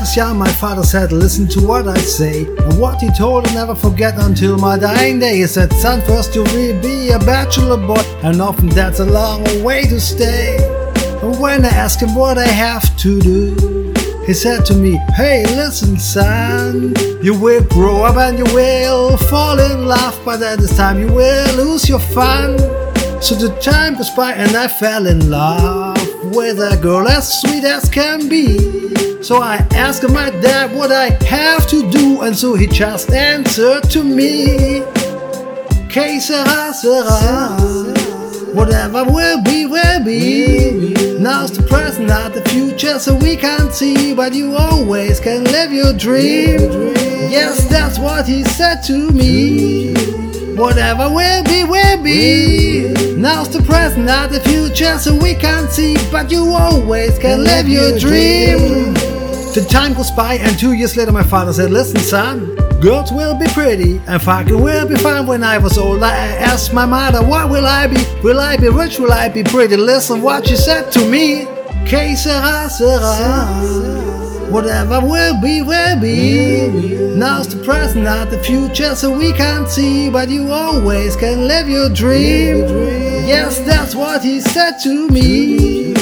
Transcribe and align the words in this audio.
was 0.00 0.16
young, 0.16 0.38
my 0.38 0.50
father 0.52 0.82
said, 0.82 1.12
Listen 1.12 1.46
to 1.48 1.60
what 1.66 1.86
I 1.86 1.98
say. 1.98 2.44
And 2.44 2.80
what 2.80 3.00
he 3.00 3.10
told 3.12 3.46
I'll 3.46 3.54
never 3.54 3.74
forget 3.74 4.14
until 4.18 4.58
my 4.58 4.78
dying 4.78 5.18
day. 5.18 5.36
He 5.38 5.46
said, 5.46 5.72
Son, 5.74 6.00
first 6.02 6.34
you 6.34 6.42
will 6.42 6.80
be 6.82 7.10
a 7.10 7.18
bachelor 7.18 7.76
boy, 7.76 8.02
and 8.22 8.40
often 8.40 8.68
that's 8.68 9.00
a 9.00 9.04
long 9.04 9.44
way 9.62 9.82
to 9.82 10.00
stay. 10.00 10.56
And 11.22 11.38
when 11.38 11.64
I 11.64 11.68
asked 11.68 12.02
him 12.02 12.14
what 12.14 12.38
I 12.38 12.46
have 12.46 12.96
to 12.98 13.20
do, 13.20 13.92
he 14.26 14.32
said 14.34 14.64
to 14.66 14.74
me, 14.74 14.98
Hey, 15.14 15.44
listen, 15.44 15.98
son, 15.98 16.94
you 17.22 17.38
will 17.38 17.64
grow 17.64 18.02
up 18.02 18.16
and 18.16 18.38
you 18.38 18.54
will 18.54 19.16
fall 19.16 19.58
in 19.58 19.86
love, 19.86 20.18
but 20.24 20.42
at 20.42 20.58
this 20.58 20.76
time 20.76 20.98
you 20.98 21.12
will 21.12 21.56
lose 21.56 21.88
your 21.88 22.00
fun. 22.00 22.58
So 23.22 23.34
the 23.34 23.54
time 23.60 23.94
goes 23.94 24.10
by 24.10 24.32
and 24.32 24.56
I 24.56 24.66
fell 24.66 25.06
in 25.06 25.30
love 25.30 26.09
with 26.30 26.58
a 26.58 26.78
girl 26.80 27.08
as 27.08 27.40
sweet 27.40 27.64
as 27.64 27.88
can 27.88 28.28
be. 28.28 28.58
So 29.22 29.42
I 29.42 29.56
asked 29.72 30.08
my 30.08 30.30
dad 30.30 30.74
what 30.74 30.90
I 30.90 31.10
have 31.24 31.68
to 31.68 31.90
do, 31.90 32.22
and 32.22 32.36
so 32.36 32.54
he 32.54 32.66
just 32.66 33.12
answered 33.12 33.84
to 33.90 34.02
me. 34.02 34.82
Que 35.88 36.20
sera, 36.20 36.72
sera. 36.72 38.00
Whatever 38.54 39.04
will 39.04 39.42
be, 39.42 39.66
will 39.66 40.04
be. 40.04 40.94
Now's 41.18 41.52
the 41.52 41.62
present, 41.64 42.08
not 42.08 42.32
the 42.32 42.42
future, 42.48 42.98
so 42.98 43.14
we 43.14 43.36
can't 43.36 43.72
see, 43.72 44.14
but 44.14 44.32
you 44.32 44.56
always 44.56 45.20
can 45.20 45.44
live 45.44 45.72
your 45.72 45.92
dream. 45.92 46.94
Yes, 47.30 47.68
that's 47.68 47.98
what 47.98 48.26
he 48.26 48.42
said 48.44 48.82
to 48.84 49.10
me. 49.10 49.94
Whatever 50.60 51.08
will 51.08 51.42
be, 51.44 51.64
will 51.64 52.02
be. 52.02 52.92
Now's 53.16 53.48
the 53.48 53.62
present, 53.62 54.04
not 54.04 54.28
the 54.28 54.40
future, 54.40 54.98
so 54.98 55.16
we 55.16 55.34
can't 55.34 55.70
see, 55.70 55.96
but 56.12 56.30
you 56.30 56.52
always 56.52 57.18
can 57.18 57.42
live 57.44 57.66
your 57.66 57.98
dream. 57.98 58.92
The 59.54 59.66
time 59.70 59.94
goes 59.94 60.10
by, 60.10 60.34
and 60.34 60.58
two 60.58 60.74
years 60.74 60.98
later, 60.98 61.12
my 61.12 61.22
father 61.22 61.54
said, 61.54 61.70
Listen, 61.70 62.00
son, 62.00 62.56
girls 62.78 63.10
will 63.10 63.38
be 63.38 63.46
pretty, 63.54 64.02
and 64.06 64.20
fucking 64.20 64.60
will 64.62 64.86
be 64.86 64.96
fine. 64.96 65.26
When 65.26 65.42
I 65.42 65.56
was 65.56 65.78
old, 65.78 66.02
I 66.02 66.14
asked 66.14 66.74
my 66.74 66.84
mother, 66.84 67.24
What 67.26 67.48
will 67.48 67.64
I 67.64 67.86
be? 67.86 68.04
Will 68.22 68.38
I 68.38 68.58
be 68.58 68.68
rich? 68.68 68.98
Will 68.98 69.12
I 69.12 69.30
be 69.30 69.42
pretty? 69.42 69.78
Listen 69.78 70.20
what 70.20 70.46
she 70.46 70.56
said 70.56 70.92
to 70.92 71.10
me. 71.10 71.46
Que 71.86 72.14
sera, 72.14 72.68
sera. 72.68 73.99
Whatever 74.50 75.00
will 75.00 75.40
be, 75.40 75.62
will 75.62 76.00
be. 76.00 76.66
Now's 77.14 77.54
the 77.54 77.62
present, 77.62 78.02
not 78.02 78.30
the 78.30 78.42
future, 78.42 78.96
so 78.96 79.16
we 79.16 79.32
can't 79.32 79.68
see, 79.68 80.10
but 80.10 80.28
you 80.28 80.50
always 80.50 81.14
can 81.14 81.46
live 81.46 81.68
your 81.68 81.88
dream. 81.88 82.64
Yes, 83.28 83.60
that's 83.60 83.94
what 83.94 84.24
he 84.24 84.40
said 84.40 84.78
to 84.82 85.06
me. 85.06 85.94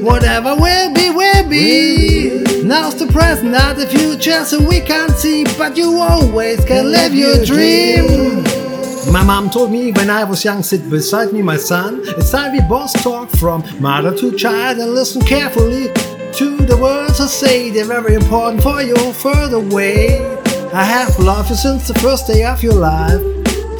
Whatever 0.00 0.56
will 0.56 0.94
be, 0.94 1.10
will 1.10 1.46
be. 1.46 2.62
Now's 2.64 2.98
the 2.98 3.06
present, 3.12 3.50
not 3.50 3.76
the 3.76 3.86
future, 3.86 4.46
so 4.46 4.66
we 4.66 4.80
can't 4.80 5.12
see, 5.12 5.44
but 5.58 5.76
you 5.76 5.98
always 5.98 6.64
can 6.64 6.90
live 6.90 7.14
your 7.14 7.44
dream. 7.44 8.42
My 9.12 9.22
mom 9.22 9.50
told 9.50 9.72
me 9.72 9.92
when 9.92 10.08
I 10.08 10.24
was 10.24 10.42
young, 10.42 10.62
sit 10.62 10.88
beside 10.88 11.34
me, 11.34 11.42
my 11.42 11.58
son. 11.58 12.00
It's 12.02 12.30
time 12.30 12.52
we 12.52 12.62
both 12.62 12.94
talk 13.02 13.28
from 13.28 13.62
mother 13.78 14.16
to 14.16 14.34
child 14.38 14.78
and 14.78 14.92
listen 14.94 15.20
carefully 15.20 15.88
to 16.34 16.56
the 16.56 16.76
words 16.76 17.20
I 17.20 17.26
say. 17.26 17.70
They're 17.70 17.84
very 17.84 18.14
important 18.14 18.62
for 18.62 18.82
your 18.82 19.12
further 19.12 19.60
way. 19.60 20.20
I 20.72 20.84
have 20.84 21.18
loved 21.18 21.50
you 21.50 21.56
since 21.56 21.88
the 21.88 21.94
first 21.94 22.26
day 22.26 22.44
of 22.44 22.62
your 22.62 22.74
life. 22.74 23.20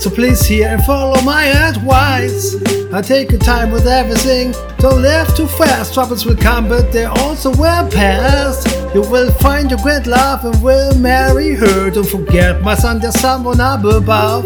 So 0.00 0.10
please 0.10 0.44
hear 0.46 0.68
and 0.68 0.82
follow 0.84 1.20
my 1.22 1.44
advice. 1.44 2.56
I 2.92 3.02
take 3.02 3.30
your 3.30 3.40
time 3.40 3.70
with 3.70 3.86
everything. 3.86 4.52
Don't 4.78 5.02
live 5.02 5.34
too 5.36 5.46
fast. 5.46 5.94
Troubles 5.94 6.24
will 6.24 6.36
come, 6.36 6.68
but 6.68 6.90
they 6.90 7.04
also 7.04 7.50
will 7.50 7.88
pass. 7.90 8.64
You 8.94 9.02
will 9.02 9.30
find 9.34 9.70
your 9.70 9.78
great 9.80 10.06
love 10.06 10.44
and 10.44 10.60
will 10.62 10.94
marry 10.96 11.54
her. 11.54 11.90
Don't 11.90 12.08
forget, 12.08 12.62
my 12.62 12.74
son, 12.74 12.98
there's 12.98 13.20
someone 13.20 13.60
up 13.60 13.84
above 13.84 14.44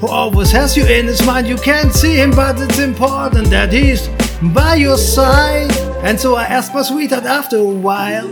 who 0.00 0.08
always 0.08 0.50
has 0.52 0.76
you 0.76 0.86
in 0.86 1.06
his 1.06 1.24
mind. 1.24 1.46
You 1.46 1.56
can't 1.56 1.92
see 1.92 2.16
him, 2.16 2.30
but 2.30 2.60
it's 2.60 2.78
important 2.78 3.48
that 3.48 3.72
he's 3.72 4.08
by 4.54 4.76
your 4.76 4.96
side. 4.96 5.73
And 6.04 6.20
so 6.20 6.34
I 6.34 6.44
asked 6.44 6.74
my 6.74 6.82
sweetheart 6.82 7.24
after 7.24 7.56
a 7.56 7.64
while 7.64 8.28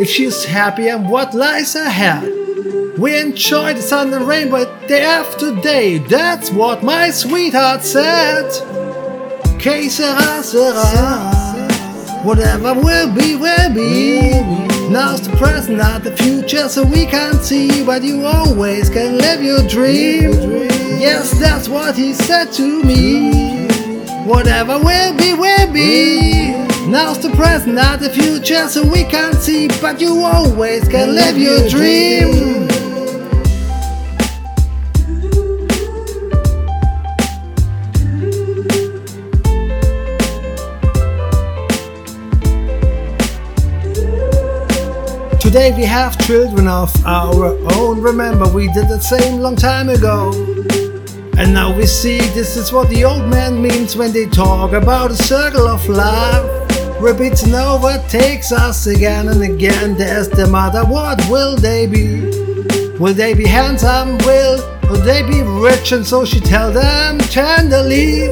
if 0.00 0.08
she's 0.08 0.46
happy 0.46 0.88
and 0.88 1.06
what 1.06 1.34
lies 1.34 1.74
ahead. 1.74 2.24
We 2.98 3.20
enjoy 3.20 3.74
the 3.74 3.82
sun 3.82 4.14
and 4.14 4.26
rainbow 4.26 4.64
day 4.86 5.04
after 5.04 5.54
day. 5.60 5.98
That's 5.98 6.50
what 6.50 6.82
my 6.82 7.10
sweetheart 7.10 7.82
said. 7.82 8.48
Whatever 12.24 12.72
will 12.72 13.14
be, 13.14 13.36
will 13.36 13.74
be. 13.74 14.30
Now's 14.88 15.28
the 15.28 15.36
present, 15.36 15.76
not 15.76 16.04
the 16.04 16.16
future, 16.16 16.70
so 16.70 16.84
we 16.84 17.04
can't 17.04 17.42
see, 17.42 17.84
but 17.84 18.02
you 18.02 18.24
always 18.24 18.88
can 18.88 19.18
live 19.18 19.42
your 19.42 19.66
dream. 19.68 20.32
Yes, 20.98 21.38
that's 21.38 21.68
what 21.68 21.96
he 21.96 22.14
said 22.14 22.50
to 22.52 22.82
me. 22.82 23.66
Whatever 24.24 24.78
will 24.78 25.14
be, 25.18 25.34
will 25.34 25.70
be. 25.70 26.63
Now's 26.86 27.18
the 27.18 27.30
present, 27.30 27.76
not 27.76 28.00
the 28.00 28.10
future, 28.10 28.68
so 28.68 28.86
we 28.86 29.04
can't 29.04 29.36
see, 29.36 29.68
but 29.80 30.02
you 30.02 30.20
always 30.20 30.86
can 30.86 31.14
live 31.14 31.38
your 31.38 31.66
dream. 31.68 32.68
Today 45.40 45.72
we 45.74 45.84
have 45.84 46.18
children 46.26 46.68
of 46.68 46.92
our 47.06 47.56
own. 47.76 48.02
Remember, 48.02 48.46
we 48.48 48.66
did 48.72 48.88
the 48.88 49.00
same 49.00 49.40
long 49.40 49.56
time 49.56 49.88
ago. 49.88 50.32
And 51.38 51.54
now 51.54 51.74
we 51.74 51.86
see 51.86 52.18
this 52.18 52.56
is 52.56 52.72
what 52.72 52.90
the 52.90 53.04
old 53.04 53.26
man 53.26 53.62
means 53.62 53.96
when 53.96 54.12
they 54.12 54.26
talk 54.26 54.72
about 54.72 55.10
a 55.10 55.16
circle 55.16 55.66
of 55.66 55.88
life. 55.88 56.63
Repeats 57.04 57.42
and 57.42 57.54
overtakes 57.54 58.50
us 58.50 58.86
again 58.86 59.28
and 59.28 59.42
again. 59.42 59.94
There's 59.94 60.26
the 60.26 60.46
mother, 60.46 60.86
what 60.86 61.20
will 61.28 61.54
they 61.54 61.86
be? 61.86 62.22
Will 62.98 63.12
they 63.12 63.34
be 63.34 63.44
handsome? 63.44 64.16
Will, 64.24 64.56
will 64.88 65.02
they 65.02 65.22
be 65.22 65.42
rich? 65.42 65.92
And 65.92 66.06
so 66.06 66.24
she 66.24 66.40
tell 66.40 66.72
them 66.72 67.18
tenderly. 67.18 68.30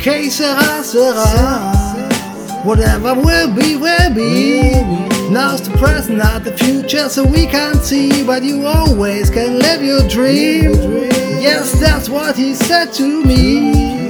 Que 0.00 0.28
sera, 0.28 0.82
sera. 0.82 1.24
Whatever 2.64 3.14
will 3.14 3.54
be, 3.54 3.76
will 3.76 4.12
be. 4.12 5.15
Now's 5.30 5.68
the 5.68 5.76
present, 5.76 6.18
not 6.18 6.44
the 6.44 6.56
future, 6.56 7.08
so 7.08 7.24
we 7.26 7.46
can't 7.46 7.82
see, 7.82 8.24
but 8.24 8.44
you 8.44 8.64
always 8.64 9.28
can 9.28 9.58
live 9.58 9.82
your 9.82 10.06
dream. 10.08 10.72
Yes, 11.40 11.80
that's 11.80 12.08
what 12.08 12.36
he 12.36 12.54
said 12.54 12.92
to 12.94 13.24
me. 13.24 14.08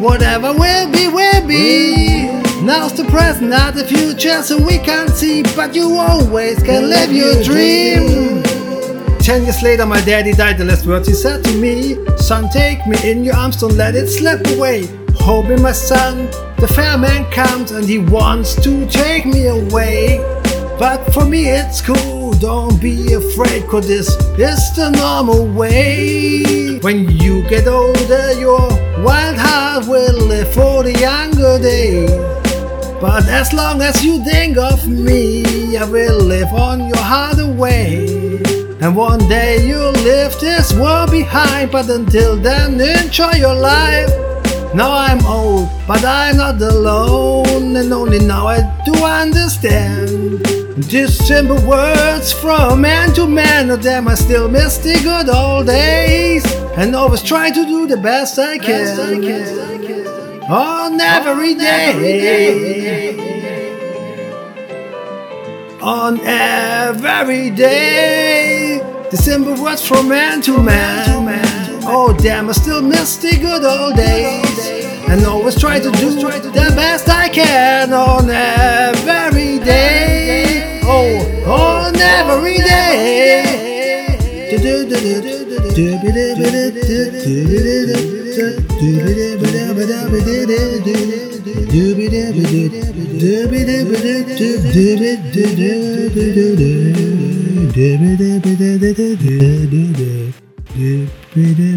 Whatever 0.00 0.52
will 0.52 0.90
be, 0.92 1.08
will 1.08 1.46
be. 1.46 2.26
Now's 2.62 2.92
the 2.92 3.04
present, 3.04 3.50
not 3.50 3.74
the 3.74 3.84
future, 3.84 4.42
so 4.42 4.62
we 4.62 4.78
can't 4.78 5.10
see, 5.10 5.42
but 5.56 5.74
you 5.74 5.96
always 5.96 6.62
can 6.62 6.90
live 6.90 7.10
your 7.10 7.42
dream. 7.42 8.42
Ten 9.20 9.44
years 9.44 9.62
later, 9.62 9.86
my 9.86 10.00
daddy 10.02 10.32
died. 10.32 10.58
The 10.58 10.64
last 10.66 10.86
words 10.86 11.08
he 11.08 11.14
said 11.14 11.42
to 11.44 11.56
me 11.56 11.96
Son, 12.18 12.48
take 12.50 12.86
me 12.86 12.96
in 13.10 13.24
your 13.24 13.34
arms, 13.34 13.56
don't 13.56 13.76
let 13.76 13.94
it 13.94 14.08
slip 14.08 14.46
away. 14.48 14.88
Me, 15.48 15.56
my 15.56 15.70
son. 15.70 16.26
The 16.56 16.66
fair 16.74 16.98
man 16.98 17.30
comes 17.30 17.70
and 17.70 17.84
he 17.84 17.98
wants 17.98 18.56
to 18.64 18.84
take 18.88 19.26
me 19.26 19.46
away. 19.46 20.39
But 20.80 21.12
for 21.12 21.26
me, 21.26 21.46
it's 21.46 21.82
cool. 21.82 22.32
Don't 22.40 22.80
be 22.80 23.12
afraid, 23.12 23.68
cause 23.68 23.86
this 23.86 24.08
is 24.38 24.76
the 24.76 24.88
normal 24.88 25.44
way. 25.44 26.78
When 26.78 27.06
you 27.20 27.46
get 27.50 27.68
older, 27.68 28.32
your 28.32 28.66
wild 29.04 29.36
heart 29.36 29.86
will 29.86 30.16
live 30.24 30.50
for 30.54 30.82
the 30.82 30.98
younger 30.98 31.58
days. 31.58 32.10
But 32.98 33.28
as 33.28 33.52
long 33.52 33.82
as 33.82 34.02
you 34.02 34.24
think 34.24 34.56
of 34.56 34.88
me, 34.88 35.76
I 35.76 35.84
will 35.84 36.18
live 36.18 36.50
on 36.54 36.88
your 36.88 37.04
heart 37.12 37.38
away. 37.38 38.40
And 38.80 38.96
one 38.96 39.28
day 39.28 39.66
you'll 39.66 39.92
leave 39.92 40.32
this 40.40 40.72
world 40.72 41.10
behind, 41.10 41.72
but 41.72 41.90
until 41.90 42.36
then, 42.38 42.80
enjoy 42.80 43.32
your 43.32 43.54
life. 43.54 44.08
Now 44.74 44.90
I'm 44.92 45.22
old, 45.26 45.68
but 45.86 46.02
I'm 46.06 46.38
not 46.38 46.62
alone, 46.62 47.76
and 47.76 47.92
only 47.92 48.20
now 48.20 48.46
I 48.46 48.62
do 48.86 48.94
understand. 49.04 50.49
Just 50.78 51.26
simple 51.26 51.60
words 51.66 52.32
from 52.32 52.80
man 52.80 53.12
to 53.14 53.26
man, 53.26 53.70
of 53.70 53.82
them 53.82 54.06
I 54.06 54.14
still 54.14 54.48
miss 54.48 54.78
the 54.78 54.94
good 55.02 55.28
old 55.28 55.66
days, 55.66 56.44
and 56.76 56.94
always 56.94 57.22
try 57.22 57.50
to 57.50 57.64
do 57.66 57.88
the 57.88 57.96
best 57.96 58.38
I 58.38 58.56
can. 58.56 59.24
On 60.48 61.00
every 61.00 61.54
day. 61.54 63.16
On 65.82 66.20
every 66.20 67.50
day. 67.50 68.78
The 69.10 69.16
simple 69.16 69.60
words 69.62 69.86
from 69.86 70.08
man 70.08 70.40
to 70.42 70.62
man. 70.62 71.82
Oh 71.82 72.16
damn, 72.16 72.48
I 72.48 72.52
still 72.52 72.80
miss 72.80 73.16
the 73.16 73.36
good 73.36 73.64
old 73.64 73.96
days. 73.96 74.68
And 75.08 75.26
always 75.26 75.58
try 75.58 75.80
to 75.80 75.90
do 75.90 76.10
the 76.12 76.72
best 76.76 77.08
I 77.08 77.28
can 77.28 77.92
on 77.92 78.30
every 78.30 78.59
every 101.32 101.54
day. 101.54 101.69